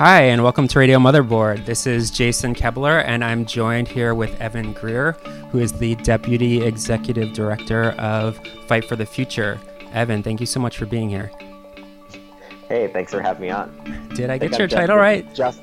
[0.00, 1.66] Hi, and welcome to Radio Motherboard.
[1.66, 5.12] This is Jason Koebler, and I'm joined here with Evan Greer,
[5.52, 9.60] who is the Deputy Executive Director of Fight for the Future.
[9.92, 11.30] Evan, thank you so much for being here.
[12.66, 14.08] Hey, thanks for having me on.
[14.14, 15.34] Did I, think get your I'm title the- right?
[15.34, 15.60] Just,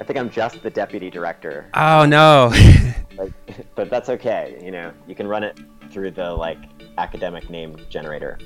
[0.00, 2.54] I think I'm just the deputy director, Oh, no.
[3.18, 3.32] like,
[3.74, 4.58] but that's okay.
[4.64, 6.56] You know, you can run it through the like
[6.96, 8.38] academic name generator.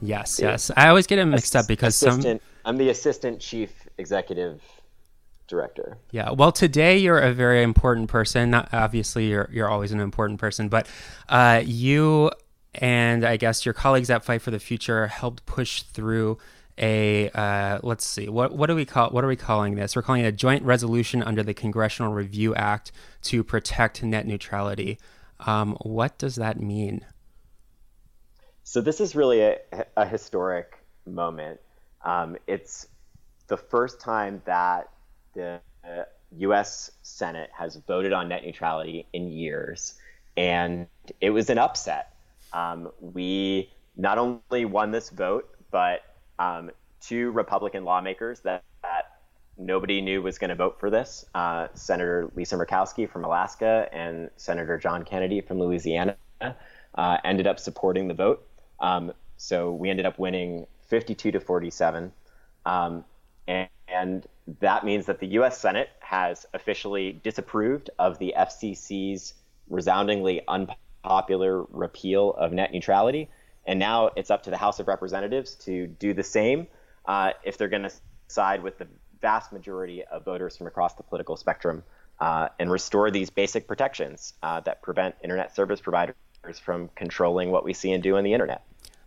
[0.00, 0.70] yes, yes.
[0.76, 2.22] I always get it mixed up because some.
[2.64, 4.62] I'm the assistant chief executive
[5.46, 5.98] director.
[6.10, 6.30] Yeah.
[6.30, 8.50] Well, today you're a very important person.
[8.50, 10.86] Not obviously you're you're always an important person, but
[11.28, 12.30] uh, you
[12.74, 16.38] and I guess your colleagues at Fight for the Future helped push through
[16.78, 19.94] a uh, let's see what what do we call what are we calling this?
[19.94, 24.98] We're calling it a joint resolution under the Congressional Review Act to protect net neutrality.
[25.40, 27.04] Um, what does that mean?
[28.64, 29.58] So this is really a,
[29.96, 31.60] a historic moment.
[32.04, 32.86] Um, it's
[33.52, 34.88] the first time that
[35.34, 35.60] the
[36.38, 36.90] U.S.
[37.02, 39.92] Senate has voted on net neutrality in years,
[40.38, 40.86] and
[41.20, 42.14] it was an upset.
[42.54, 46.00] Um, we not only won this vote, but
[46.38, 46.70] um,
[47.02, 49.18] two Republican lawmakers that, that
[49.58, 54.30] nobody knew was going to vote for this uh, Senator Lisa Murkowski from Alaska and
[54.38, 58.48] Senator John Kennedy from Louisiana uh, ended up supporting the vote.
[58.80, 62.12] Um, so we ended up winning 52 to 47.
[62.64, 63.04] Um,
[63.46, 64.26] and, and
[64.60, 69.34] that means that the US Senate has officially disapproved of the FCC's
[69.68, 73.28] resoundingly unpopular repeal of net neutrality.
[73.66, 76.66] And now it's up to the House of Representatives to do the same
[77.06, 77.92] uh, if they're going to
[78.28, 78.88] side with the
[79.20, 81.82] vast majority of voters from across the political spectrum
[82.20, 86.14] uh, and restore these basic protections uh, that prevent internet service providers
[86.62, 88.64] from controlling what we see and do on the internet.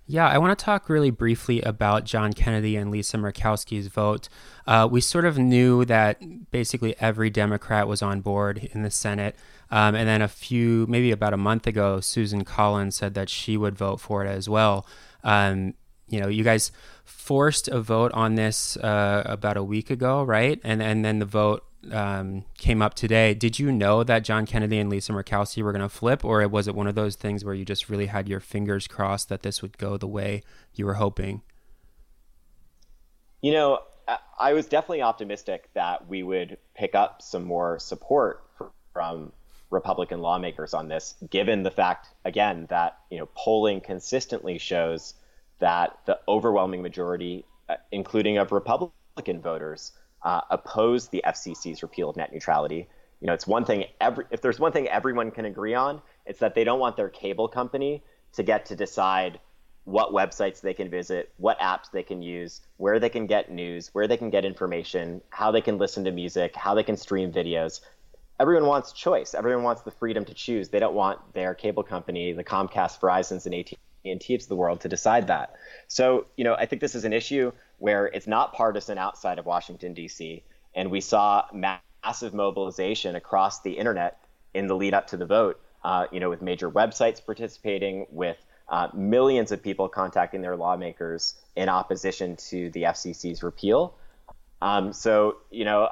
[0.07, 4.29] Yeah, I want to talk really briefly about John Kennedy and Lisa Murkowski's vote.
[4.67, 6.21] Uh, we sort of knew that
[6.51, 9.35] basically every Democrat was on board in the Senate.
[9.71, 13.57] Um, and then a few, maybe about a month ago, Susan Collins said that she
[13.57, 14.85] would vote for it as well.
[15.23, 15.73] Um,
[16.07, 16.71] you know, you guys
[17.03, 20.59] forced a vote on this uh, about a week ago, right?
[20.63, 23.33] And and then the vote um, came up today.
[23.33, 26.67] Did you know that John Kennedy and Lisa Murkowski were going to flip, or was
[26.67, 29.61] it one of those things where you just really had your fingers crossed that this
[29.61, 31.41] would go the way you were hoping?
[33.41, 38.43] You know, I- I was definitely optimistic that we would pick up some more support
[38.93, 39.31] from
[39.69, 45.15] Republican lawmakers on this, given the fact, again, that you know polling consistently shows
[45.59, 49.91] that the overwhelming majority, uh, including of Republican voters,
[50.23, 52.87] uh, oppose the FCC's repeal of net neutrality.
[53.21, 53.85] You know, it's one thing.
[54.01, 57.09] Every if there's one thing everyone can agree on, it's that they don't want their
[57.09, 59.39] cable company to get to decide
[59.85, 63.89] what websites they can visit, what apps they can use, where they can get news,
[63.93, 67.31] where they can get information, how they can listen to music, how they can stream
[67.31, 67.81] videos.
[68.39, 69.33] Everyone wants choice.
[69.35, 70.69] Everyone wants the freedom to choose.
[70.69, 73.53] They don't want their cable company, the Comcast, Verizon's, and
[74.05, 75.55] AT&T's of the world to decide that.
[75.87, 79.45] So, you know, I think this is an issue where it's not partisan outside of
[79.45, 80.43] Washington D.C.
[80.73, 84.19] And we saw massive mobilization across the internet
[84.53, 85.59] in the lead up to the vote.
[85.83, 88.37] Uh, you know, with major websites participating, with
[88.69, 93.95] uh, millions of people contacting their lawmakers in opposition to the FCC's repeal.
[94.61, 95.91] Um, so, you know, uh,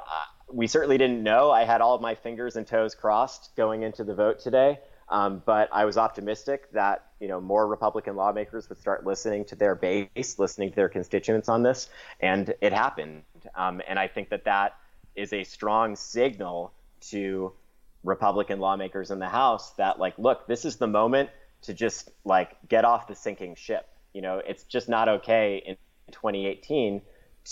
[0.52, 1.50] we certainly didn't know.
[1.50, 5.42] I had all of my fingers and toes crossed going into the vote today, um,
[5.44, 9.74] but I was optimistic that you know more Republican lawmakers would start listening to their
[9.74, 11.88] base, listening to their constituents on this,
[12.20, 13.22] and it happened.
[13.54, 14.76] Um, and I think that that
[15.16, 16.74] is a strong signal
[17.08, 17.54] to
[18.02, 21.30] Republican lawmakers in the House that, like, look, this is the moment
[21.62, 23.88] to just like get off the sinking ship.
[24.12, 25.76] You know, it's just not okay in
[26.12, 27.00] 2018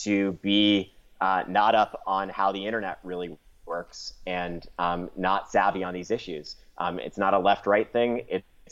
[0.04, 5.82] to be uh, not up on how the internet really works and um, not savvy
[5.82, 6.56] on these issues.
[6.76, 8.26] Um, it's not a left-right thing.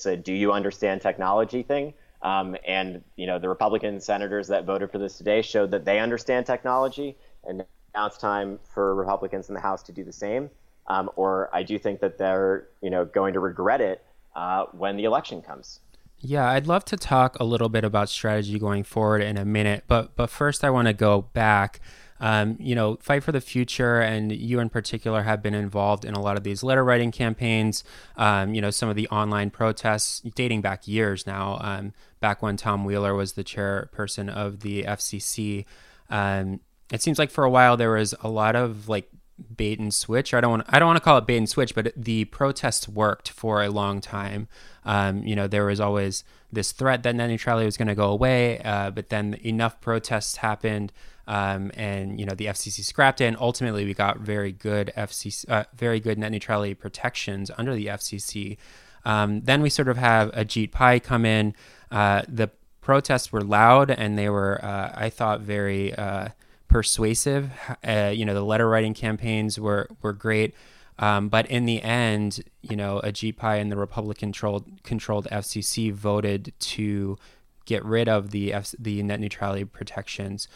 [0.06, 1.94] A do you understand technology thing.
[2.23, 5.99] Um, and you know the Republican senators that voted for this today showed that they
[5.99, 7.64] understand technology, and
[7.94, 10.50] now it's time for Republicans in the House to do the same.
[10.87, 14.05] Um, or I do think that they're you know going to regret it
[14.37, 15.81] uh, when the election comes.
[16.19, 19.85] Yeah, I'd love to talk a little bit about strategy going forward in a minute,
[19.88, 21.81] but but first I want to go back.
[22.20, 26.14] Um, you know, Fight for the Future and you in particular have been involved in
[26.14, 27.82] a lot of these letter writing campaigns.
[28.17, 32.56] Um, you know, some of the online protests dating back years now, um, back when
[32.56, 35.64] Tom Wheeler was the chairperson of the FCC.
[36.11, 36.61] Um,
[36.93, 39.11] it seems like for a while there was a lot of like
[39.56, 40.34] bait and switch.
[40.34, 42.88] I don't want I don't want to call it bait and switch, but the protests
[42.88, 44.49] worked for a long time.
[44.84, 48.11] Um, you know, there was always this threat that net neutrality was going to go
[48.11, 50.93] away, uh, but then enough protests happened,
[51.26, 55.49] um, and you know the FCC scrapped it, and ultimately we got very good FCC,
[55.49, 58.56] uh, very good net neutrality protections under the FCC.
[59.05, 61.55] Um, then we sort of have Ajit Pai come in.
[61.90, 62.50] Uh, the
[62.81, 66.28] protests were loud, and they were, uh, I thought, very uh,
[66.69, 67.50] persuasive.
[67.87, 70.55] Uh, you know, the letter writing campaigns were were great.
[70.99, 75.93] Um, but in the end, you know, Ajit Pai and the Republican controlled controlled FCC
[75.93, 77.16] voted to
[77.64, 80.46] get rid of the F- the net neutrality protections.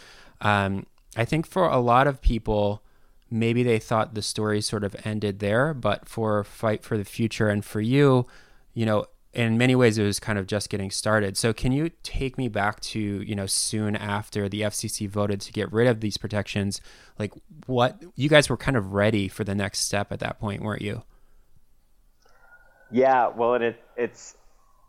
[0.41, 0.87] Um,
[1.17, 2.83] I think for a lot of people,
[3.31, 5.75] maybe they thought the story sort of ended there.
[5.75, 8.27] But for Fight for the Future and for you,
[8.75, 11.37] you know, in many ways it was kind of just getting started.
[11.37, 15.53] So can you take me back to, you know, soon after the FCC voted to
[15.53, 16.81] get rid of these protections,
[17.19, 17.33] like
[17.67, 20.83] what you guys were kind of ready for the next step at that point, weren't
[20.83, 21.03] you?
[22.93, 24.37] Yeah, well it it's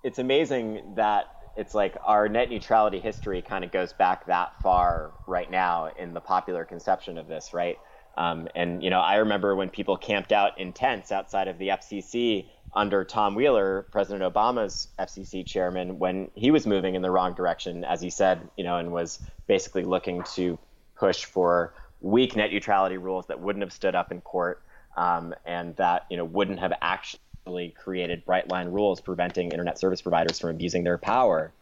[0.04, 5.12] it's amazing that it's like our net neutrality history kind of goes back that far
[5.28, 7.78] right now in the popular conception of this, right?
[8.18, 11.70] Um, and you know, I remember when people camped out in tents outside of the
[11.70, 17.34] FCC under Tom Wheeler, President Obama's FCC chairman, when he was moving in the wrong
[17.34, 20.60] direction, as he said, you know, and was basically looking to
[20.98, 24.62] push for weak net neutrality rules that wouldn't have stood up in court
[24.98, 27.20] um, and that you know wouldn't have actually
[27.76, 31.54] created bright line rules preventing internet service providers from abusing their power.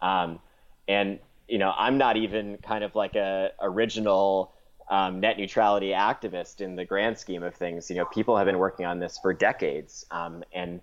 [0.00, 0.38] Um,
[0.86, 1.18] and
[1.48, 4.52] you know, I'm not even kind of like a original
[4.88, 7.90] um, net neutrality activist in the grand scheme of things.
[7.90, 10.80] You know, people have been working on this for decades, um, and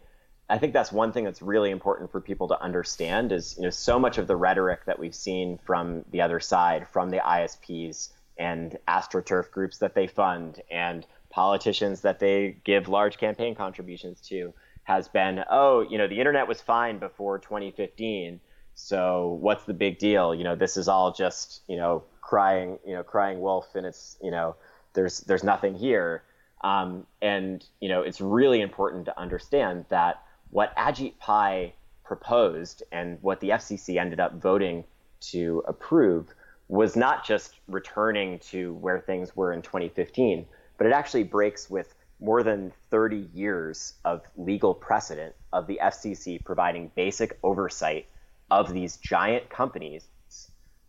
[0.49, 3.31] I think that's one thing that's really important for people to understand.
[3.31, 6.87] Is you know, so much of the rhetoric that we've seen from the other side,
[6.89, 13.17] from the ISPs and astroturf groups that they fund, and politicians that they give large
[13.17, 14.53] campaign contributions to,
[14.83, 18.39] has been, oh, you know, the internet was fine before 2015.
[18.73, 20.33] So what's the big deal?
[20.33, 24.17] You know, this is all just, you know, crying, you know, crying wolf, and it's
[24.21, 24.55] you know,
[24.93, 26.23] there's there's nothing here.
[26.61, 30.21] Um, and you know, it's really important to understand that
[30.51, 31.73] what Ajit Pai
[32.03, 34.83] proposed and what the FCC ended up voting
[35.21, 36.33] to approve
[36.67, 40.45] was not just returning to where things were in 2015,
[40.79, 46.43] but it actually breaks with more than 30 years of legal precedent of the FCC
[46.43, 48.07] providing basic oversight
[48.49, 50.07] of these giant companies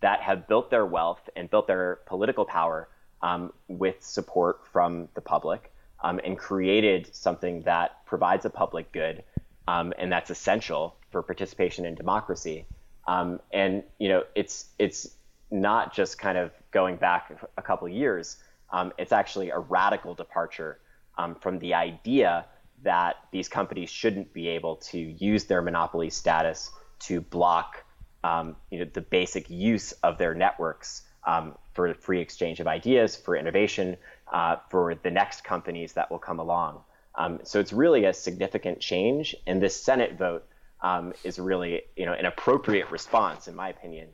[0.01, 2.89] that have built their wealth and built their political power
[3.21, 5.71] um, with support from the public
[6.03, 9.23] um, and created something that provides a public good
[9.69, 12.65] um, and that's essential for participation in democracy.
[13.07, 15.11] Um, and you know, it's it's
[15.51, 18.37] not just kind of going back a couple years.
[18.73, 20.81] Um, it's actually a radical departure
[21.19, 22.47] um, from the idea
[22.83, 27.85] that these companies shouldn't be able to use their monopoly status to block
[28.25, 33.17] um, you know, the basic use of their networks um, for free exchange of ideas,
[33.17, 33.97] for innovation,
[34.33, 36.83] uh, for the next companies that will come along.
[37.17, 40.47] Um, so it's really a significant change, and this Senate vote
[40.83, 44.09] um, is really, you know, an appropriate response, in my opinion,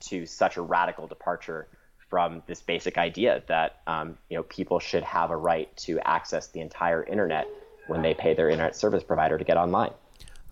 [0.00, 1.68] to such a radical departure
[2.10, 6.48] from this basic idea that um, you know people should have a right to access
[6.48, 7.46] the entire internet
[7.86, 9.92] when they pay their internet service provider to get online.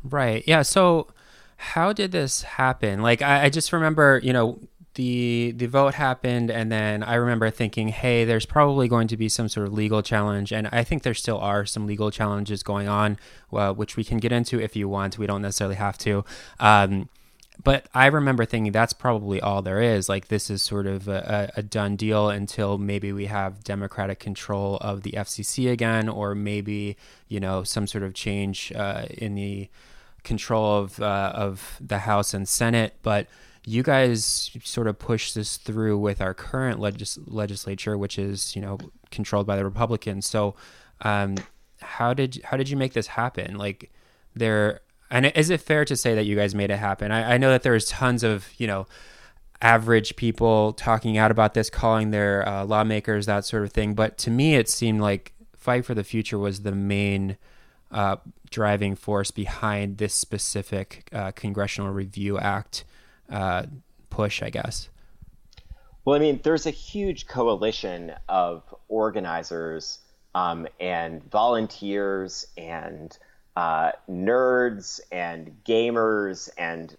[0.05, 0.43] Right.
[0.47, 0.63] Yeah.
[0.63, 1.09] So
[1.57, 3.03] how did this happen?
[3.03, 4.61] Like, I, I just remember, you know,
[4.95, 9.29] the the vote happened and then I remember thinking, hey, there's probably going to be
[9.29, 12.89] some sort of legal challenge and I think there still are some legal challenges going
[12.89, 13.17] on,
[13.53, 15.17] uh, which we can get into if you want.
[15.17, 16.25] We don't necessarily have to.
[16.59, 17.09] Um,
[17.63, 20.09] but I remember thinking that's probably all there is.
[20.09, 24.77] Like this is sort of a, a, done deal until maybe we have democratic control
[24.81, 26.97] of the FCC again, or maybe
[27.27, 29.69] you know some sort of change uh, in the
[30.23, 33.27] control of uh, of the House and Senate, but
[33.65, 38.63] you guys sort of pushed this through with our current legis- legislature, which is you
[38.63, 38.79] know
[39.11, 40.29] controlled by the Republicans.
[40.29, 40.55] So,
[41.03, 41.37] um,
[41.81, 43.57] how did how did you make this happen?
[43.57, 43.91] Like,
[44.35, 47.11] there and is it fair to say that you guys made it happen?
[47.11, 48.87] I, I know that there's tons of you know
[49.61, 53.95] average people talking out about this, calling their uh, lawmakers that sort of thing.
[53.95, 57.37] But to me, it seemed like Fight for the Future was the main
[57.91, 58.17] uh,
[58.51, 62.85] driving force behind this specific uh, Congressional Review Act
[63.31, 63.65] uh,
[64.11, 64.89] push, I guess.
[66.05, 69.99] Well, I mean, there's a huge coalition of organizers
[70.35, 73.17] um, and volunteers and
[73.59, 76.97] uh, nerds and gamers and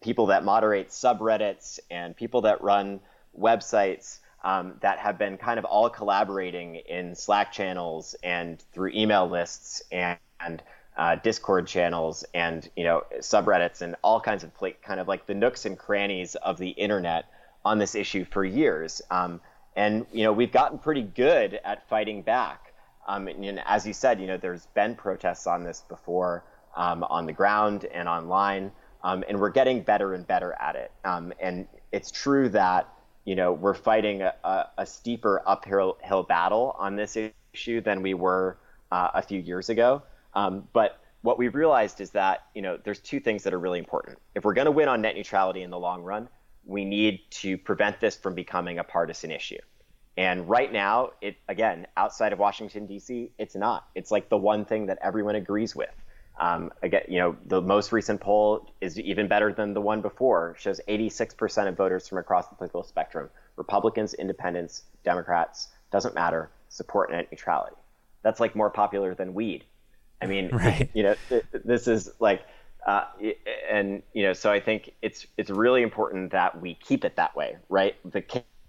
[0.00, 2.98] people that moderate subreddits and people that run
[3.38, 9.28] websites um, that have been kind of all collaborating in Slack channels and through email
[9.28, 10.64] lists and, and
[10.96, 15.26] uh, Discord channels and you know subreddits and all kinds of pl- kind of like
[15.26, 17.26] the nooks and crannies of the internet
[17.64, 19.00] on this issue for years.
[19.12, 19.40] Um,
[19.76, 22.69] and you know we've gotten pretty good at fighting back.
[23.06, 26.44] Um, and, and, as you said, you know there's been protests on this before
[26.76, 30.92] um, on the ground and online, um, and we're getting better and better at it.
[31.04, 32.88] Um, and it's true that
[33.24, 37.16] you know we're fighting a, a, a steeper uphill battle on this
[37.54, 38.58] issue than we were
[38.92, 40.02] uh, a few years ago.
[40.34, 43.78] Um, but what we've realized is that you know there's two things that are really
[43.78, 44.18] important.
[44.34, 46.28] If we're going to win on net neutrality in the long run,
[46.64, 49.58] we need to prevent this from becoming a partisan issue.
[50.20, 53.88] And right now, it again outside of Washington D.C., it's not.
[53.94, 55.94] It's like the one thing that everyone agrees with.
[56.38, 60.50] Um, again, you know, the most recent poll is even better than the one before.
[60.50, 66.50] It shows 86% of voters from across the political spectrum, Republicans, Independents, Democrats, doesn't matter,
[66.68, 67.76] support net neutrality.
[68.22, 69.64] That's like more popular than weed.
[70.20, 70.90] I mean, right.
[70.92, 71.14] you know,
[71.64, 72.42] this is like,
[72.86, 73.04] uh,
[73.70, 77.34] and you know, so I think it's it's really important that we keep it that
[77.34, 77.96] way, right?
[78.04, 78.20] The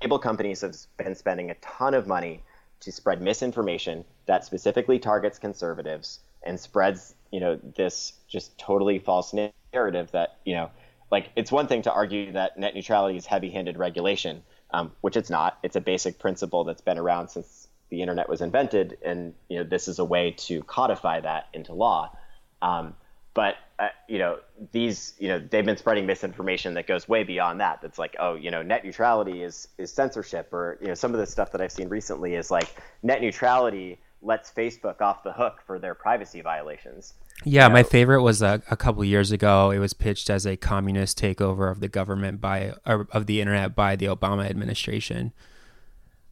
[0.02, 2.44] cable companies have been spending a ton of money
[2.82, 9.34] to spread misinformation that specifically targets conservatives and spreads, you know, this just totally false
[9.74, 10.72] narrative that you know,
[11.12, 14.42] like it's one thing to argue that net neutrality is heavy-handed regulation,
[14.74, 15.60] um, which it's not.
[15.62, 19.64] It's a basic principle that's been around since the internet was invented, and you know
[19.64, 22.18] this is a way to codify that into law.
[22.62, 22.96] Um,
[23.34, 24.38] but uh, you know
[24.72, 27.82] these you know they've been spreading misinformation that goes way beyond that.
[27.82, 31.20] That's like oh you know net neutrality is is censorship, or you know some of
[31.20, 35.62] the stuff that I've seen recently is like net neutrality lets Facebook off the hook
[35.66, 37.16] for their privacy violations.
[37.44, 39.72] Yeah, you know, my favorite was a, a couple years ago.
[39.72, 43.96] It was pitched as a communist takeover of the government by of the internet by
[43.96, 45.34] the Obama administration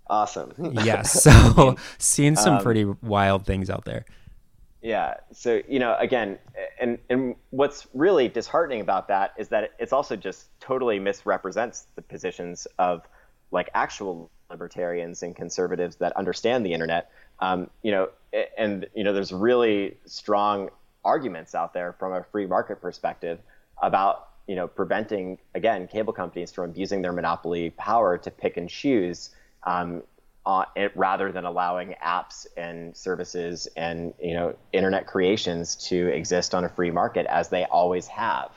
[0.09, 0.53] awesome.
[0.83, 1.23] yes.
[1.29, 4.05] So seeing some um, pretty wild things out there.
[4.81, 5.15] Yeah.
[5.33, 6.39] So, you know, again,
[6.79, 12.01] and, and what's really disheartening about that is that it's also just totally misrepresents the
[12.01, 13.05] positions of
[13.51, 17.11] like actual libertarians and conservatives that understand the internet.
[17.39, 18.09] Um, you know,
[18.57, 20.69] and, you know, there's really strong
[21.03, 23.39] arguments out there from a free market perspective
[23.81, 28.69] about, you know, preventing, again, cable companies from abusing their monopoly power to pick and
[28.69, 29.29] choose
[29.63, 30.03] um,
[30.49, 36.55] uh, it, rather than allowing apps and services and you know internet creations to exist
[36.55, 38.49] on a free market as they always have.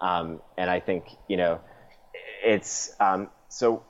[0.00, 1.60] Um, and I think you know
[2.44, 3.82] it's um, so.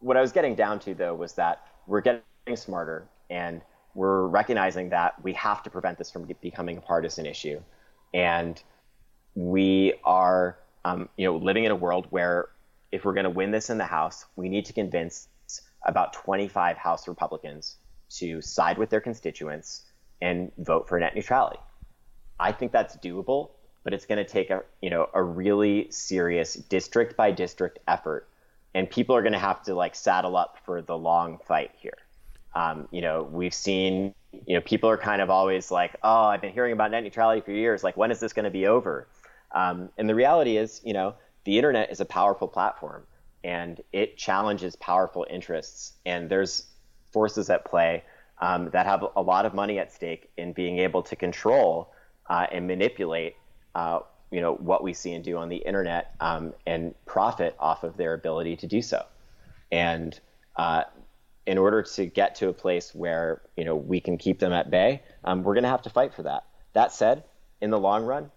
[0.00, 2.22] What I was getting down to though was that we're getting
[2.56, 3.60] smarter and
[3.94, 7.60] we're recognizing that we have to prevent this from becoming a partisan issue,
[8.12, 8.60] and
[9.36, 12.48] we are um, you know living in a world where
[12.90, 15.28] if we're going to win this in the House, we need to convince
[15.84, 17.76] about 25 House Republicans
[18.10, 19.82] to side with their constituents
[20.20, 21.58] and vote for net neutrality.
[22.38, 23.50] I think that's doable,
[23.84, 28.28] but it's going to take a you know a really serious district by district effort,
[28.74, 31.98] and people are going to have to like saddle up for the long fight here.
[32.54, 34.14] Um, you know, we've seen
[34.46, 37.40] you know people are kind of always like, oh, I've been hearing about net neutrality
[37.40, 37.84] for years.
[37.84, 39.06] Like, when is this going to be over?
[39.52, 43.04] Um, and the reality is, you know, the internet is a powerful platform
[43.44, 45.94] and it challenges powerful interests.
[46.04, 46.66] And there's
[47.12, 48.04] forces at play
[48.40, 51.92] um, that have a lot of money at stake in being able to control
[52.28, 53.36] uh, and manipulate,
[53.74, 57.84] uh, you know, what we see and do on the internet um, and profit off
[57.84, 59.04] of their ability to do so.
[59.72, 60.18] And
[60.56, 60.84] uh,
[61.46, 64.70] in order to get to a place where you know we can keep them at
[64.70, 66.44] bay, um, we're going to have to fight for that.
[66.74, 67.24] That said,
[67.60, 68.30] in the long run,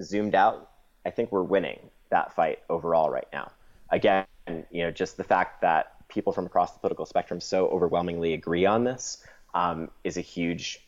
[0.00, 0.70] zoomed out,
[1.04, 3.52] I think we're winning that fight overall right now.
[3.90, 7.68] Again, and you know just the fact that people from across the political spectrum so
[7.68, 9.24] overwhelmingly agree on this
[9.54, 10.80] um, is a huge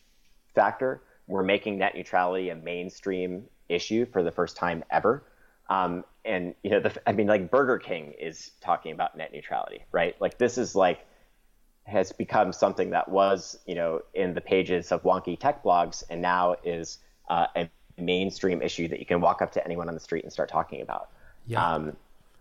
[0.53, 1.01] factor.
[1.27, 5.23] We're making net neutrality a mainstream issue for the first time ever.
[5.69, 9.83] Um, and you know, the, I mean, like Burger King is talking about net neutrality,
[9.91, 10.15] right?
[10.21, 11.05] Like this is like
[11.85, 16.21] has become something that was, you know, in the pages of wonky tech blogs, and
[16.21, 16.99] now is
[17.29, 20.31] uh, a mainstream issue that you can walk up to anyone on the street and
[20.31, 21.09] start talking about.
[21.47, 21.65] Yeah.
[21.65, 21.97] Um,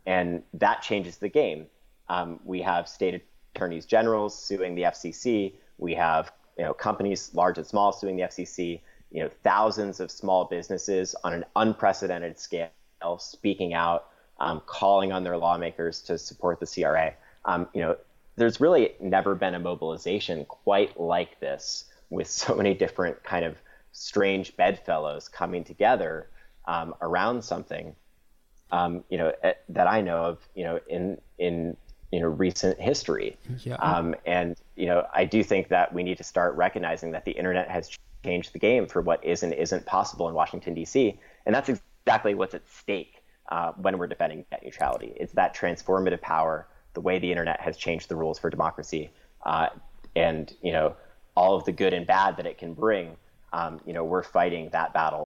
[0.06, 1.66] and that changes the game.
[2.08, 3.22] Um, we have state
[3.54, 5.54] attorneys generals suing the FCC.
[5.78, 8.80] We have you know companies large and small suing the FCC.
[9.10, 12.70] You know thousands of small businesses on an unprecedented scale
[13.18, 14.08] speaking out,
[14.40, 17.14] um, calling on their lawmakers to support the CRA.
[17.44, 17.96] Um, you know
[18.36, 23.56] there's really never been a mobilization quite like this with so many different kind of
[23.92, 26.28] strange bedfellows coming together
[26.66, 27.96] um, around something
[28.72, 31.76] um, you know eh, that I know of you know in in
[32.12, 33.74] you know recent history yeah.
[33.76, 37.32] um, and you know I do think that we need to start recognizing that the
[37.32, 37.90] internet has
[38.24, 41.18] changed the game for what is and isn't possible in Washington D.C.
[41.44, 46.20] and that's exactly what's at stake uh, when we're defending net neutrality it's that transformative
[46.20, 49.10] power the way the internet has changed the rules for democracy,
[49.44, 49.68] uh,
[50.16, 50.96] and you know
[51.36, 53.16] all of the good and bad that it can bring.
[53.52, 55.25] Um, you know, we're fighting that battle.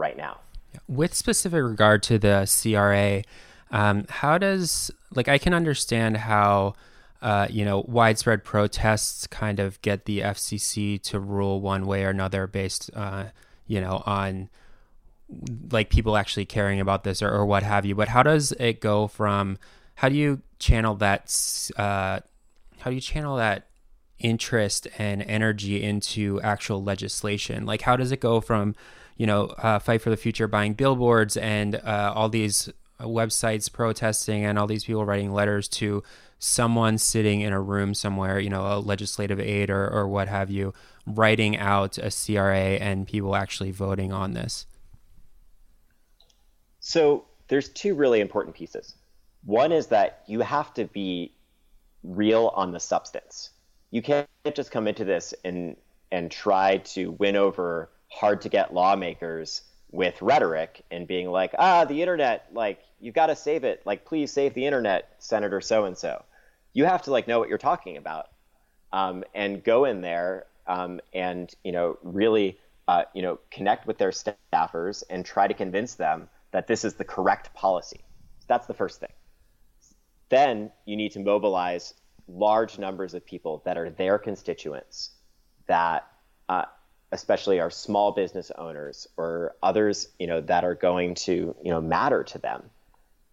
[0.00, 0.38] Right now.
[0.88, 3.22] With specific regard to the CRA,
[3.70, 6.74] um, how does, like, I can understand how...
[7.22, 12.08] Uh, you know, widespread protests kind of get the FCC to rule one way or
[12.08, 13.24] another based uh,
[13.70, 14.48] you know, on
[15.70, 17.94] like people actually caring about this or, or what have you.
[17.94, 19.58] But how does it go from
[19.94, 22.18] how do you channel that uh,
[22.80, 23.68] how do you channel that
[24.20, 27.66] interest and energy into actual legislation?
[27.66, 28.74] Like how does it go from
[29.16, 34.44] you know uh, fight for the future buying billboards and uh, all these websites protesting
[34.44, 36.02] and all these people writing letters to
[36.38, 40.50] someone sitting in a room somewhere, you know, a legislative aide or, or what have
[40.50, 40.72] you,
[41.06, 44.66] writing out a CRA and people actually voting on this?
[46.80, 48.94] So there's two really important pieces.
[49.44, 51.32] One is that you have to be
[52.02, 53.50] real on the substance.
[53.90, 55.76] You can't just come into this and
[56.12, 61.84] and try to win over hard to get lawmakers with rhetoric and being like, ah,
[61.84, 63.82] the internet, like you've got to save it.
[63.84, 66.24] Like, please save the internet, Senator so and so.
[66.72, 68.28] You have to like know what you're talking about
[68.92, 73.98] um, and go in there um, and you know really uh, you know connect with
[73.98, 78.00] their staffers and try to convince them that this is the correct policy.
[78.46, 79.12] That's the first thing.
[80.28, 81.94] Then you need to mobilize
[82.34, 85.10] large numbers of people that are their constituents,
[85.66, 86.06] that
[86.48, 86.64] uh,
[87.12, 91.80] especially our small business owners or others you know that are going to you know
[91.80, 92.62] matter to them,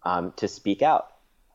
[0.02, 1.12] um, to speak out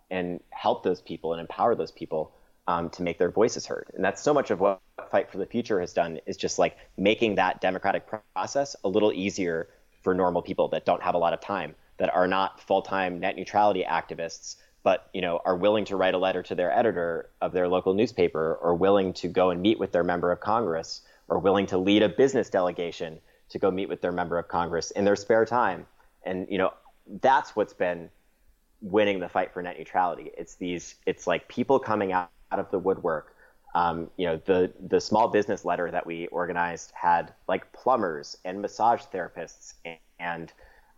[0.09, 2.33] and help those people and empower those people
[2.67, 3.89] um, to make their voices heard.
[3.93, 4.79] And that's so much of what
[5.09, 8.03] Fight for the Future has done is just like making that democratic
[8.33, 9.69] process a little easier
[10.01, 13.35] for normal people that don't have a lot of time, that are not full-time net
[13.35, 17.51] neutrality activists, but you know are willing to write a letter to their editor of
[17.51, 21.39] their local newspaper, or willing to go and meet with their member of Congress, or
[21.39, 23.19] willing to lead a business delegation
[23.49, 25.85] to go meet with their member of Congress in their spare time.
[26.23, 26.73] And you know
[27.21, 28.09] that's what's been
[28.81, 30.31] winning the fight for net neutrality.
[30.37, 33.35] It's these, it's like people coming out out of the woodwork.
[33.75, 38.61] Um, you know, the the small business letter that we organized had like plumbers and
[38.61, 40.53] massage therapists and, and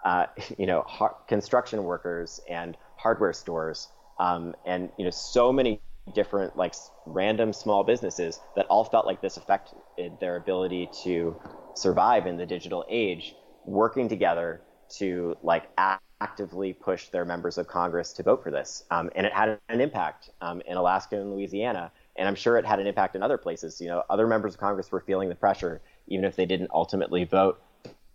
[0.05, 0.27] uh,
[0.59, 3.89] you know har- construction workers and hardware stores
[4.19, 5.81] um, and you know so many
[6.13, 6.75] different like
[7.07, 11.35] random small businesses that all felt like this affected their ability to
[11.75, 17.67] survive in the digital age working together to like act actively push their members of
[17.67, 18.83] Congress to vote for this.
[18.89, 21.91] Um, and it had an impact um, in Alaska and Louisiana.
[22.15, 23.81] And I'm sure it had an impact in other places.
[23.81, 27.25] You know, other members of Congress were feeling the pressure, even if they didn't ultimately
[27.25, 27.61] vote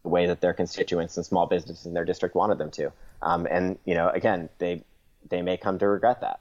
[0.03, 2.93] the way that their constituents and small businesses in their district wanted them to.
[3.23, 4.83] Um, and, you know, again, they,
[5.29, 6.41] they may come to regret that.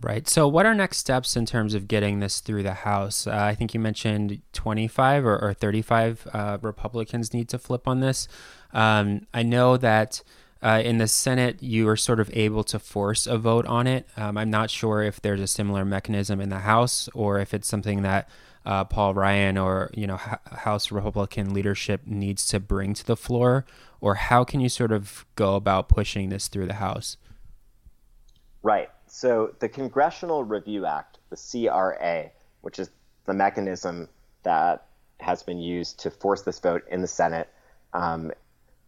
[0.00, 0.28] Right.
[0.28, 3.26] So, what are next steps in terms of getting this through the House?
[3.26, 8.00] Uh, I think you mentioned 25 or, or 35 uh, Republicans need to flip on
[8.00, 8.28] this.
[8.74, 10.22] Um, I know that
[10.62, 14.06] uh, in the Senate, you are sort of able to force a vote on it.
[14.18, 17.68] Um, I'm not sure if there's a similar mechanism in the House or if it's
[17.68, 18.28] something that
[18.66, 23.16] uh, Paul Ryan or you know H- House Republican leadership needs to bring to the
[23.16, 23.64] floor,
[24.00, 27.16] or how can you sort of go about pushing this through the House?
[28.62, 28.90] Right.
[29.06, 32.30] So the Congressional Review Act, the CRA,
[32.62, 32.90] which is
[33.24, 34.08] the mechanism
[34.42, 34.86] that
[35.20, 37.48] has been used to force this vote in the Senate,
[37.94, 38.32] um,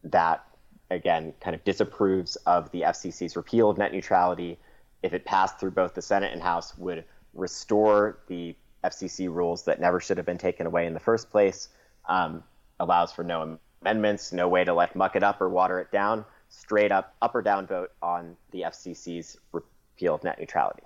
[0.03, 0.45] that
[0.91, 4.59] again kind of disapproves of the FCC's repeal of net neutrality.
[5.05, 8.57] If it passed through both the Senate and House, would restore the
[8.89, 11.69] FCC rules that never should have been taken away in the first place.
[12.09, 12.43] Um,
[12.81, 16.25] allows for no amendments, no way to like muck it up or water it down.
[16.49, 20.83] Straight up, up or down vote on the FCC's repeal of net neutrality.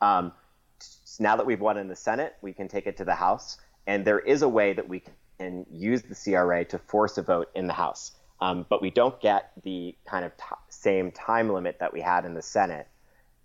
[0.00, 0.32] Um,
[0.78, 3.58] so now that we've won in the Senate, we can take it to the House,
[3.86, 5.02] and there is a way that we
[5.38, 8.12] can use the CRA to force a vote in the House.
[8.40, 12.24] Um, but we don't get the kind of t- same time limit that we had
[12.24, 12.86] in the Senate.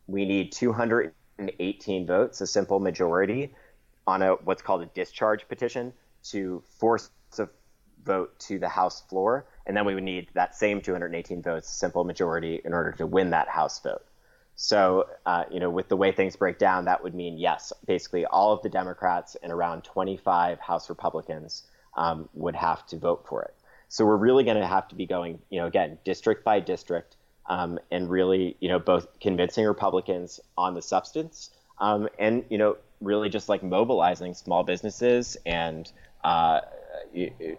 [0.08, 3.54] We need 218 votes, a simple majority,
[4.08, 7.10] on a what's called a discharge petition to force
[7.40, 7.48] a
[8.04, 12.04] vote to the House floor, and then we would need that same 218 votes, simple
[12.04, 14.04] majority, in order to win that House vote.
[14.56, 18.26] So, uh, you know, with the way things break down, that would mean yes, basically
[18.26, 21.64] all of the Democrats and around 25 House Republicans
[21.96, 23.54] um, would have to vote for it.
[23.88, 27.18] So we're really going to have to be going, you know, again, district by district,
[27.48, 32.78] um, and really, you know, both convincing Republicans on the substance, um, and you know,
[33.02, 35.92] really just like mobilizing small businesses and
[36.24, 36.62] uh,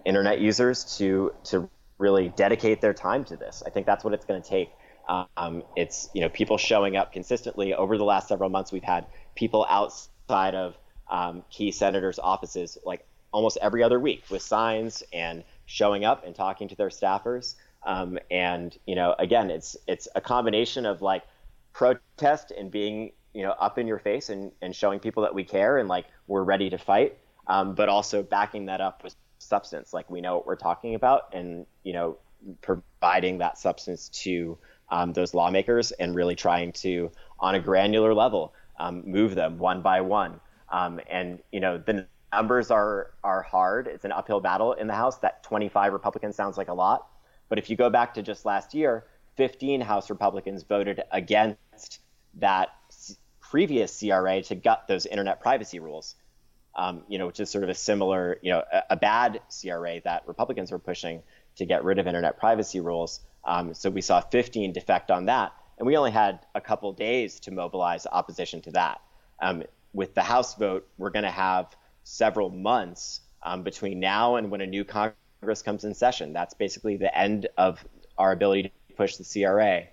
[0.05, 3.63] internet users to to really dedicate their time to this.
[3.67, 4.71] I think that's what it's going to take.
[5.09, 8.73] Um, it's you know people showing up consistently over the last several months.
[8.73, 10.77] We've had people outside of
[11.11, 16.35] um, key senators' offices like almost every other week with signs and showing up and
[16.35, 17.55] talking to their staffers.
[17.85, 21.25] Um, and you know, again, it's it's a combination of like
[21.73, 25.45] protest and being you know up in your face and, and showing people that we
[25.45, 29.93] care and like we're ready to fight, um, but also backing that up with substance.
[29.93, 32.19] Like we know what we're talking about, and you know,
[32.61, 34.59] providing that substance to
[34.91, 39.81] um, those lawmakers and really trying to, on a granular level, um, move them one
[39.83, 40.41] by one.
[40.71, 43.87] Um, and you know, the numbers are are hard.
[43.87, 45.19] It's an uphill battle in the House.
[45.19, 47.09] That 25 Republicans sounds like a lot,
[47.49, 49.05] but if you go back to just last year,
[49.37, 52.01] 15 House Republicans voted against
[52.35, 52.71] that
[53.53, 56.15] previous CRA to gut those internet privacy rules.
[56.75, 60.01] Um, you know, which is sort of a similar, you know, a, a, bad CRA
[60.05, 61.23] that Republicans were pushing
[61.57, 63.21] to get rid of internet privacy rules.
[63.45, 67.41] Um, so we saw 15 defect on that, and we only had a couple days
[67.41, 69.03] to mobilize opposition to that.
[69.43, 74.51] Um, with the House vote, we're going to have several months um, between now and
[74.51, 76.33] when a new Congress comes in session.
[76.33, 77.85] That's basically the end of
[78.17, 79.89] our ability to push the CRA.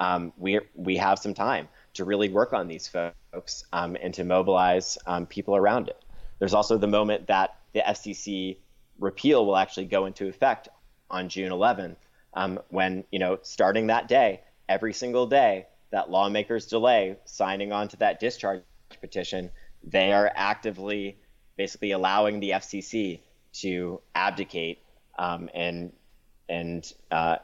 [0.00, 4.24] Um, we we have some time to really work on these folks um, and to
[4.24, 6.02] mobilize um, people around it.
[6.38, 8.56] There's also the moment that the FCC
[8.98, 10.68] repeal will actually go into effect
[11.10, 11.96] on June 11th,
[12.34, 17.88] um, when you know starting that day, every single day that lawmakers delay signing on
[17.88, 18.62] to that discharge
[19.00, 19.50] petition,
[19.84, 21.16] they are actively
[21.56, 23.20] basically allowing the FCC
[23.52, 24.80] to abdicate
[25.18, 25.92] um, and
[26.48, 27.36] and uh,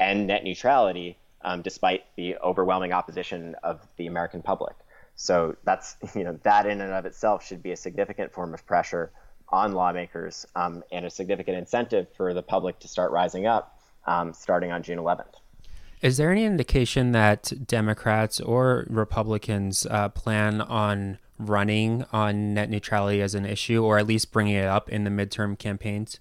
[0.00, 4.74] end net neutrality, um, despite the overwhelming opposition of the American public.
[5.14, 8.66] So that's you know that in and of itself should be a significant form of
[8.66, 9.12] pressure
[9.48, 14.32] on lawmakers um, and a significant incentive for the public to start rising up um,
[14.32, 15.34] starting on June 11th.
[16.00, 23.20] Is there any indication that Democrats or Republicans uh, plan on running on net neutrality
[23.20, 26.18] as an issue, or at least bringing it up in the midterm campaigns?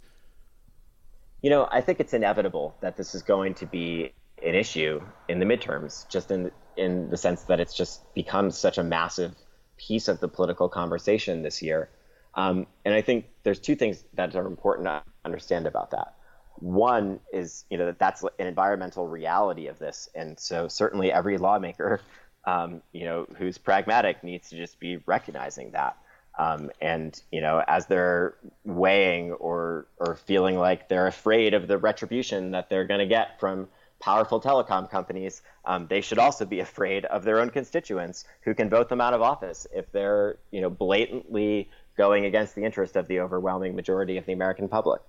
[1.42, 4.14] You know, I think it's inevitable that this is going to be
[4.46, 8.78] an issue in the midterms, just in in the sense that it's just become such
[8.78, 9.36] a massive
[9.78, 11.90] piece of the political conversation this year.
[12.34, 16.16] Um, and I think there's two things that are important to understand about that.
[16.56, 21.38] One is, you know, that that's an environmental reality of this, and so certainly every
[21.38, 22.02] lawmaker
[22.46, 25.98] um, you know, who's pragmatic needs to just be recognizing that.
[26.40, 31.78] Um, and you know, as they're weighing or or feeling like they're afraid of the
[31.78, 33.68] retribution that they're going to get from
[34.02, 38.70] powerful telecom companies, um, they should also be afraid of their own constituents who can
[38.70, 43.08] vote them out of office if they're you know blatantly going against the interest of
[43.08, 45.02] the overwhelming majority of the American public.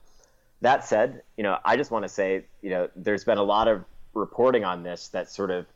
[0.61, 3.67] That said, you know, I just want to say, you know, there's been a lot
[3.67, 5.67] of reporting on this that sort of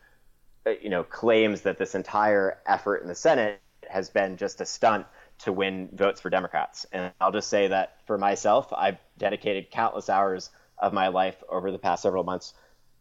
[0.67, 4.67] uh, you know, claims that this entire effort in the Senate has been just a
[4.67, 5.07] stunt
[5.39, 6.87] to win votes for Democrats.
[6.93, 11.71] And I'll just say that for myself, I've dedicated countless hours of my life over
[11.71, 12.53] the past several months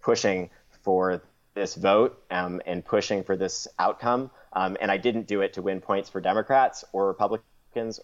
[0.06, 0.50] pushing
[0.84, 1.22] for
[1.56, 4.30] this vote um, and pushing for this outcome.
[4.54, 7.56] Um, and I didn't do it to win points for Democrats or Republicans.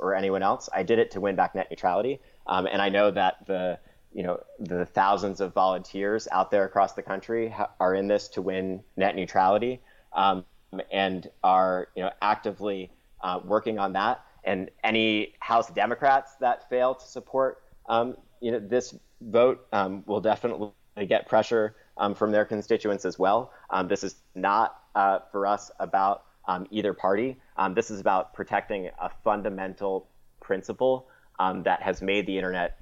[0.01, 0.67] Or anyone else.
[0.73, 3.79] I did it to win back net neutrality, um, and I know that the
[4.11, 8.27] you know the thousands of volunteers out there across the country ha- are in this
[8.35, 9.79] to win net neutrality
[10.11, 10.43] um,
[10.91, 14.25] and are you know actively uh, working on that.
[14.43, 20.19] And any House Democrats that fail to support um, you know this vote um, will
[20.19, 20.73] definitely
[21.07, 23.53] get pressure um, from their constituents as well.
[23.69, 27.37] Um, this is not uh, for us about um, either party.
[27.55, 30.09] Um, this is about protecting a fundamental
[30.41, 31.07] principle
[31.39, 32.77] um, that has made the internet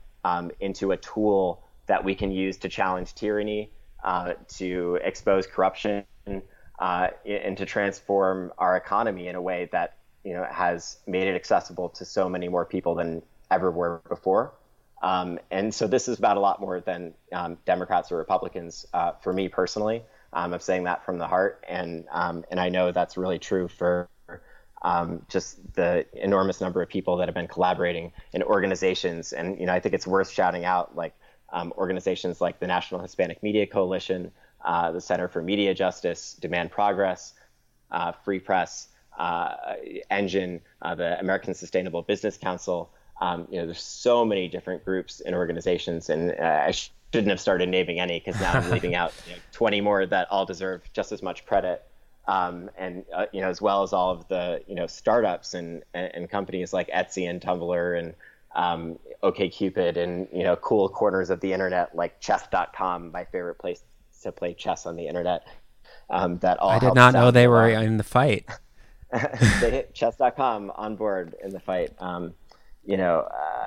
[0.60, 3.72] into a tool that we can use to challenge tyranny,
[4.04, 6.04] uh, to expose corruption,
[6.80, 11.36] uh, and to transform our economy in a way that you know has made it
[11.36, 14.54] accessible to so many more people than ever were before.
[15.02, 19.14] Um, and so this is about a lot more than um, Democrats or Republicans uh,
[19.22, 20.04] for me personally.
[20.34, 23.68] Um, I'm saying that from the heart, and um, and I know that's really true
[23.68, 24.08] for
[24.82, 29.34] um, just the enormous number of people that have been collaborating in organizations.
[29.34, 31.14] And you know, I think it's worth shouting out like
[31.52, 34.32] um, organizations like the National Hispanic Media Coalition,
[34.64, 37.34] uh, the Center for Media Justice, Demand Progress,
[37.92, 39.56] uh, Free Press, uh,
[40.10, 42.92] Engine, uh, the American Sustainable Business Council.
[43.22, 47.40] Um, you know, there's so many different groups and organizations, and uh, I shouldn't have
[47.40, 50.82] started naming any because now I'm leaving out you know, 20 more that all deserve
[50.94, 51.84] just as much credit.
[52.28, 55.84] Um, and uh, you know, as well as all of the you know startups and,
[55.94, 58.14] and companies like Etsy and Tumblr and
[58.56, 63.82] um, OkCupid and you know cool corners of the internet like Chess.com, my favorite place
[64.22, 65.48] to play chess on the internet.
[66.10, 68.46] Um, that all I did not know they were in the fight.
[69.12, 71.94] they hit Chess.com on board in the fight.
[72.00, 72.34] Um,
[72.90, 73.66] you know, uh,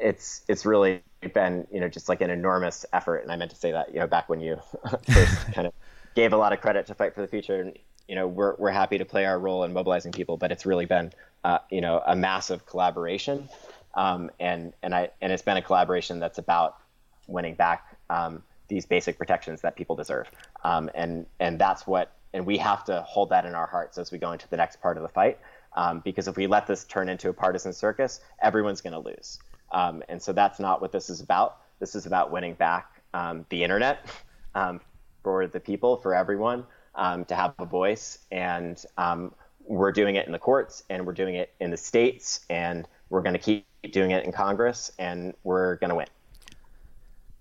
[0.00, 1.02] it's it's really
[1.34, 4.00] been you know just like an enormous effort, and I meant to say that you
[4.00, 4.58] know back when you
[5.12, 5.74] first kind of
[6.14, 8.70] gave a lot of credit to Fight for the Future, and you know we're we're
[8.70, 11.12] happy to play our role in mobilizing people, but it's really been
[11.44, 13.50] uh, you know a massive collaboration,
[13.96, 16.78] um, and and I and it's been a collaboration that's about
[17.26, 20.30] winning back um, these basic protections that people deserve,
[20.64, 24.10] um, and and that's what and we have to hold that in our hearts as
[24.10, 25.38] we go into the next part of the fight.
[25.74, 29.38] Um, because if we let this turn into a partisan circus, everyone's going to lose.
[29.72, 31.58] Um, and so that's not what this is about.
[31.80, 34.06] This is about winning back um, the internet
[34.54, 34.80] um,
[35.22, 38.18] for the people, for everyone um, to have a voice.
[38.30, 39.34] And um,
[39.66, 43.22] we're doing it in the courts and we're doing it in the states and we're
[43.22, 46.06] going to keep doing it in Congress and we're going to win.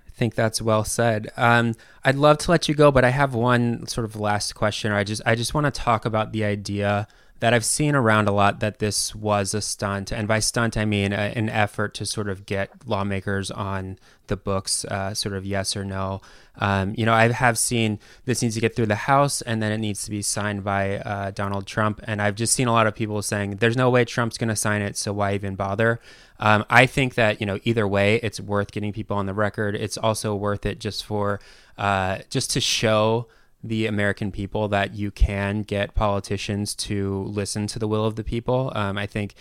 [0.07, 1.31] I think that's well said.
[1.35, 4.91] Um, I'd love to let you go, but I have one sort of last question.
[4.91, 7.07] Or I just I just want to talk about the idea
[7.43, 10.13] that I've seen around a lot that this was a stunt.
[10.13, 14.37] And by stunt, I mean a, an effort to sort of get lawmakers on the
[14.37, 16.21] books, uh, sort of yes or no.
[16.59, 19.73] Um, you know, I have seen this needs to get through the House and then
[19.73, 21.99] it needs to be signed by uh, Donald Trump.
[22.05, 24.55] And I've just seen a lot of people saying there's no way Trump's going to
[24.55, 25.99] sign it, so why even bother?
[26.39, 29.75] Um, I think that, you know, either way, it's worth getting people on the record.
[29.75, 31.41] It's also worth it just for,
[31.77, 33.27] uh, just to show
[33.63, 38.23] the American people that you can get politicians to listen to the will of the
[38.23, 38.71] people.
[38.75, 39.35] Um, I think,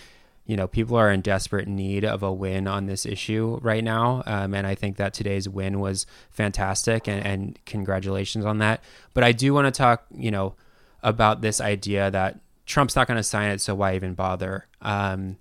[0.47, 4.23] you know, people are in desperate need of a win on this issue right now.
[4.27, 8.83] Um, and I think that today's win was fantastic and, and congratulations on that.
[9.13, 10.55] But I do want to talk, you know,
[11.03, 14.67] about this idea that Trump's not going to sign it, so why even bother?
[14.81, 15.37] Um,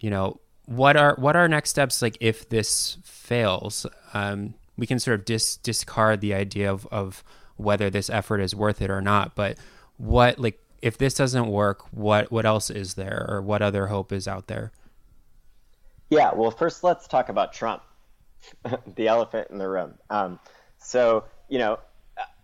[0.00, 3.86] you know, what are what are next steps like if this fails?
[4.14, 7.22] Um, we can sort of dis- discard the idea of, of
[7.56, 9.34] whether this effort is worth it or not.
[9.34, 9.58] But
[9.96, 14.12] what like if this doesn't work, what what else is there, or what other hope
[14.12, 14.72] is out there?
[16.10, 17.82] Yeah, well, first let's talk about Trump,
[18.96, 19.94] the elephant in the room.
[20.10, 20.38] Um,
[20.78, 21.78] so you know,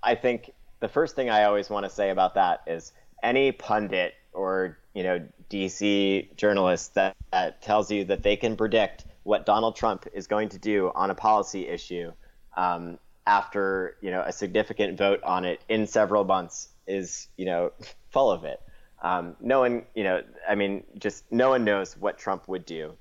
[0.02, 4.14] I think the first thing I always want to say about that is any pundit
[4.32, 9.76] or you know DC journalist that, that tells you that they can predict what Donald
[9.76, 12.10] Trump is going to do on a policy issue
[12.56, 17.72] um, after you know a significant vote on it in several months is you know
[18.10, 18.60] full of it.
[19.02, 22.92] Um, no one, you know, I mean, just no one knows what Trump would do.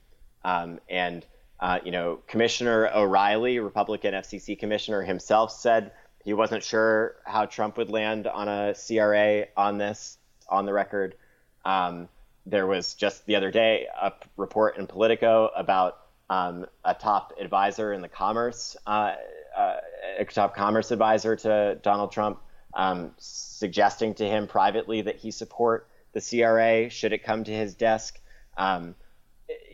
[0.44, 1.24] Um, and
[1.60, 5.92] uh, you know, Commissioner O'Rielly, Republican FCC commissioner himself, said
[6.26, 10.18] he wasn't sure how Trump would land on a CRA on this
[10.50, 11.16] on the record.
[11.64, 12.10] Um,
[12.48, 16.00] there was just the other day a report in Politico about
[16.32, 19.14] um, a top advisor in the Commerce uh,
[19.58, 19.78] uh,
[20.18, 22.40] a top commerce advisor to Donald Trump,
[22.74, 27.74] um, suggesting to him privately that he support the CRA should it come to his
[27.76, 28.20] desk.
[28.58, 28.96] Um,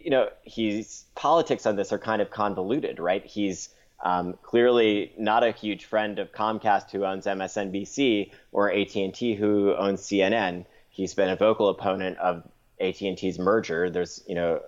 [0.01, 3.25] you know, he's politics on this are kind of convoluted, right?
[3.25, 3.69] He's
[4.03, 10.01] um, clearly not a huge friend of Comcast, who owns MSNBC, or AT&T, who owns
[10.01, 10.65] CNN.
[10.89, 12.43] He's been a vocal opponent of
[12.79, 13.89] AT&T's merger.
[13.89, 14.61] There's you know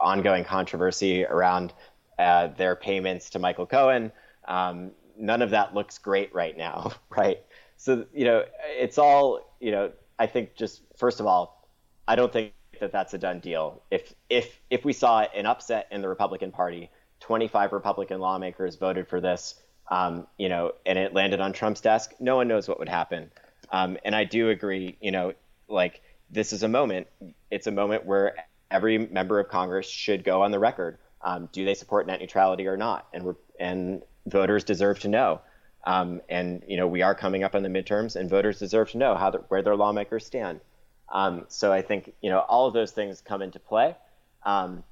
[0.00, 1.72] ongoing controversy around
[2.18, 4.12] uh, their payments to Michael Cohen.
[4.46, 7.40] Um, none of that looks great right now, right?
[7.76, 8.44] So you know,
[8.78, 9.92] it's all you know.
[10.18, 11.68] I think just first of all,
[12.06, 13.82] I don't think that that's a done deal.
[13.90, 19.08] If if if we saw an upset in the Republican Party, 25 Republican lawmakers voted
[19.08, 19.54] for this,
[19.90, 23.30] um, you know, and it landed on Trump's desk, no one knows what would happen.
[23.70, 25.32] Um, and I do agree, you know,
[25.68, 27.06] like this is a moment.
[27.50, 28.36] It's a moment where
[28.70, 30.98] every member of Congress should go on the record.
[31.22, 33.08] Um, do they support net neutrality or not?
[33.14, 35.40] And and voters deserve to know.
[35.86, 38.98] Um, and you know, we are coming up on the midterms, and voters deserve to
[38.98, 40.60] know how the, where their lawmakers stand.
[41.10, 43.94] Um, so I think you know all of those things come into play.
[44.44, 44.82] Um,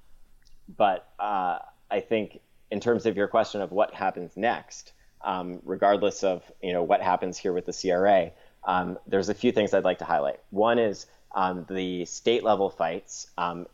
[0.76, 1.58] but uh,
[1.90, 2.40] I think
[2.70, 4.92] in terms of your question of what happens next,
[5.24, 8.32] um, regardless of you know what happens here with the CRA,
[8.64, 10.40] um, there's a few things I'd like to highlight.
[10.50, 13.28] One is um, the state level fights,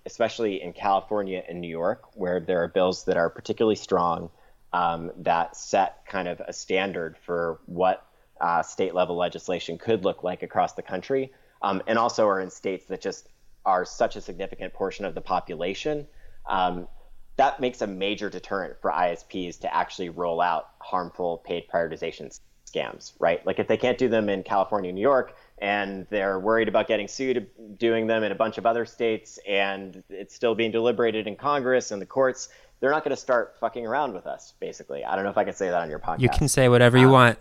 [0.06, 4.30] especially in California and New York, where there are bills that are particularly strong
[4.72, 8.06] um, that set kind of a standard for what
[8.40, 12.50] uh, state level legislation could look like across the country, um, and also are in
[12.50, 13.28] states that just
[13.64, 16.06] are such a significant portion of the population.
[16.46, 16.88] Um,
[17.36, 22.36] that makes a major deterrent for ISPs to actually roll out harmful paid prioritization
[22.68, 23.44] scams, right?
[23.46, 27.08] Like if they can't do them in California, New York, and they're worried about getting
[27.08, 31.36] sued doing them in a bunch of other states, and it's still being deliberated in
[31.36, 32.48] Congress and the courts,
[32.80, 34.54] they're not going to start fucking around with us.
[34.60, 36.20] Basically, I don't know if I can say that on your podcast.
[36.20, 37.38] You can say whatever you um, want.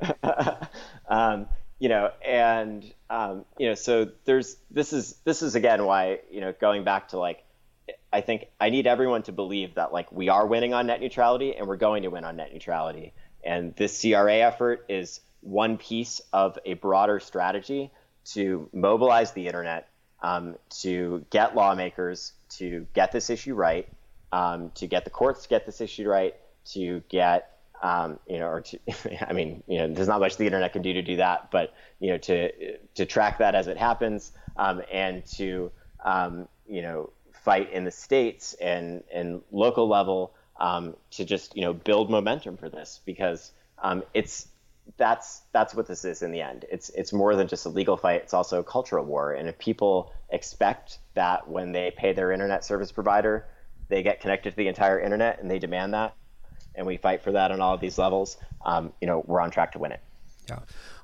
[1.08, 1.46] um,
[1.78, 6.40] you know, and um, you know, so there's this is this is again why you
[6.40, 7.44] know going back to like
[8.12, 11.54] I think I need everyone to believe that like we are winning on net neutrality
[11.54, 13.12] and we're going to win on net neutrality.
[13.44, 17.90] And this CRA effort is one piece of a broader strategy
[18.32, 19.88] to mobilize the internet,
[20.22, 23.88] um, to get lawmakers to get this issue right,
[24.36, 26.34] um, to get the courts to get this issue right,
[26.66, 28.78] to get um, you know, or to,
[29.28, 31.74] I mean, you know, there's not much the internet can do to do that, but
[32.00, 35.70] you know, to to track that as it happens, um, and to
[36.04, 41.62] um, you know, fight in the states and and local level um, to just you
[41.62, 44.48] know build momentum for this because um, it's
[44.96, 46.64] that's that's what this is in the end.
[46.70, 48.22] It's it's more than just a legal fight.
[48.22, 49.32] It's also a cultural war.
[49.32, 53.46] And if people expect that when they pay their internet service provider,
[53.88, 56.14] they get connected to the entire internet and they demand that,
[56.74, 59.50] and we fight for that on all of these levels, um, you know, we're on
[59.50, 60.00] track to win it.
[60.48, 60.60] Yeah.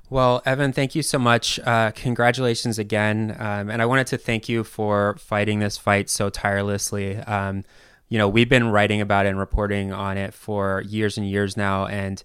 [0.09, 1.59] Well, Evan, thank you so much.
[1.59, 3.35] Uh, congratulations again.
[3.39, 7.17] Um, and I wanted to thank you for fighting this fight so tirelessly.
[7.17, 7.63] Um,
[8.09, 11.57] you know, we've been writing about it and reporting on it for years and years
[11.57, 11.87] now.
[11.87, 12.21] And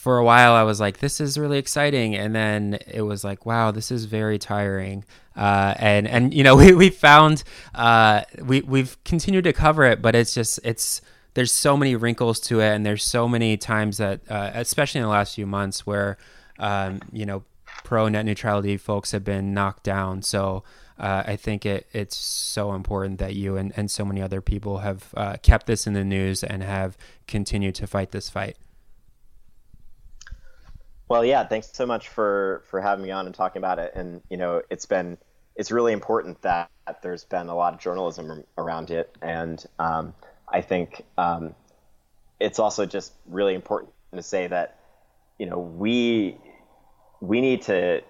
[0.00, 2.16] for a while, I was like, this is really exciting.
[2.16, 5.04] And then it was like, wow, this is very tiring.
[5.36, 10.00] Uh, and, and, you know, we, we found, uh, we, we've continued to cover it,
[10.00, 11.02] but it's just, it's,
[11.34, 12.70] there's so many wrinkles to it.
[12.70, 16.16] And there's so many times that, uh, especially in the last few months where,
[16.58, 17.44] um, you know,
[17.84, 20.22] pro net neutrality folks have been knocked down.
[20.22, 20.64] So
[20.98, 24.78] uh, I think it, it's so important that you and, and so many other people
[24.78, 28.56] have uh, kept this in the news and have continued to fight this fight.
[31.10, 33.90] Well, yeah, thanks so much for for having me on and talking about it.
[33.96, 35.18] And you know, it's been
[35.56, 36.70] it's really important that
[37.02, 40.14] there's been a lot of journalism around it, and um,
[40.48, 41.56] I think um,
[42.38, 44.78] it's also just really important to say that
[45.36, 46.38] you know we
[47.20, 48.02] we need to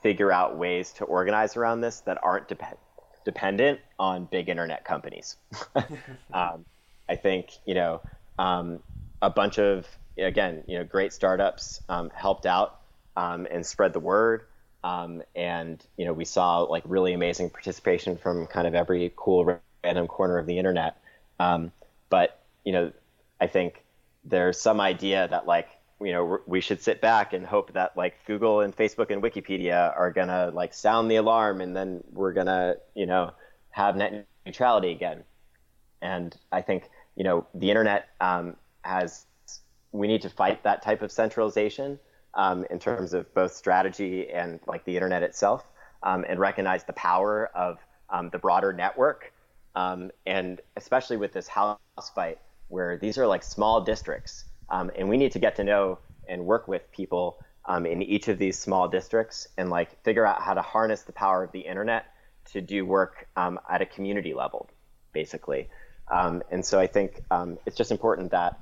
[0.00, 2.78] figure out ways to organize around this that aren't de-
[3.24, 5.38] dependent on big internet companies.
[6.32, 6.64] um,
[7.08, 8.00] I think you know
[8.38, 8.78] um,
[9.20, 12.80] a bunch of again you know great startups um, helped out
[13.16, 14.42] um, and spread the word.
[14.84, 19.60] Um, and you know we saw like really amazing participation from kind of every cool
[19.84, 20.96] random corner of the internet.
[21.38, 21.72] Um,
[22.10, 22.92] but you know
[23.40, 23.82] I think
[24.24, 25.68] there's some idea that like
[26.00, 29.96] you know we should sit back and hope that like Google and Facebook and Wikipedia
[29.96, 33.32] are gonna like sound the alarm and then we're gonna you know
[33.70, 35.24] have net neutrality again.
[36.00, 39.26] And I think you know the internet um, has
[39.92, 41.98] we need to fight that type of centralization
[42.34, 45.64] um, in terms of both strategy and like the internet itself,
[46.02, 47.78] um, and recognize the power of
[48.10, 49.32] um, the broader network.
[49.74, 51.78] Um, and especially with this house
[52.14, 52.38] fight,
[52.68, 56.44] where these are like small districts um, and we need to get to know and
[56.44, 60.54] work with people um, in each of these small districts and like figure out how
[60.54, 62.06] to harness the power of the internet
[62.52, 64.68] to do work at a community level,
[65.12, 65.68] basically.
[66.10, 67.22] And so I think
[67.66, 68.58] it's just important that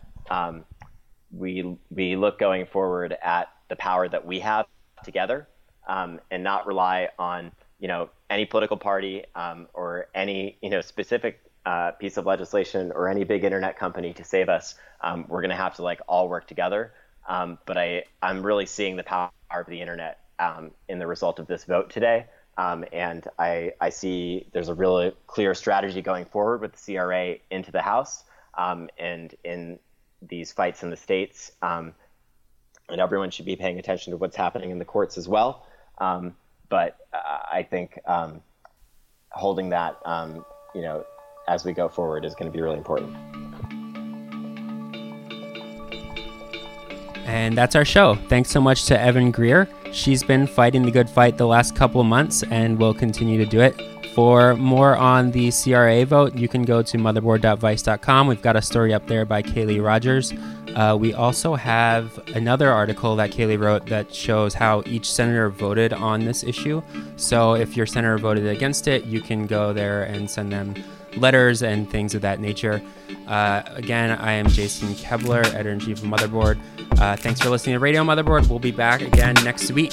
[1.32, 4.66] we we look going forward at the power that we have
[5.04, 5.46] together
[5.88, 11.40] and not rely on you know any political party um, or any you know specific
[11.66, 14.76] uh, piece of legislation or any big internet company to save us.
[15.02, 16.92] Um, we're going to have to like all work together.
[17.28, 21.38] Um, but I I'm really seeing the power of the internet um, in the result
[21.38, 22.26] of this vote today.
[22.56, 27.36] Um, and I, I see there's a really clear strategy going forward with the CRA
[27.50, 28.24] into the House
[28.58, 29.78] um, and in
[30.22, 31.52] these fights in the states.
[31.62, 31.94] Um,
[32.88, 35.66] and everyone should be paying attention to what's happening in the courts as well.
[35.98, 36.34] Um,
[36.68, 38.42] but uh, I think um,
[39.30, 40.44] holding that, um,
[40.74, 41.04] you know,
[41.48, 43.16] as we go forward is going to be really important.
[47.26, 48.16] And that's our show.
[48.28, 49.68] Thanks so much to Evan Greer.
[49.92, 53.46] She's been fighting the good fight the last couple of months and will continue to
[53.46, 53.89] do it.
[54.14, 58.26] For more on the CRA vote, you can go to motherboard.vice.com.
[58.26, 60.32] We've got a story up there by Kaleigh Rogers.
[60.74, 65.92] Uh, we also have another article that Kaleigh wrote that shows how each senator voted
[65.92, 66.82] on this issue.
[67.16, 70.74] So if your senator voted against it, you can go there and send them
[71.16, 72.82] letters and things of that nature.
[73.26, 76.60] Uh, again, I am Jason Koebler, editor in chief of Motherboard.
[77.00, 78.48] Uh, thanks for listening to Radio Motherboard.
[78.48, 79.92] We'll be back again next week.